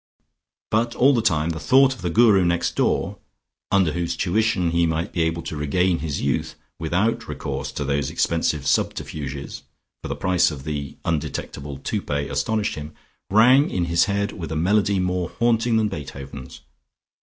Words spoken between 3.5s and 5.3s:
under whose tuition he might be